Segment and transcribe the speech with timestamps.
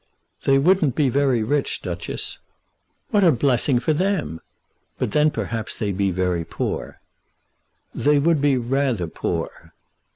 [0.45, 2.39] "They wouldn't be very rich, Duchess."
[3.11, 4.41] "What a blessing for them!
[4.97, 6.99] But then, perhaps, they'd be very poor."
[7.93, 9.73] "They would be rather poor."